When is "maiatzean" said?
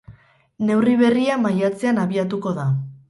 1.43-2.01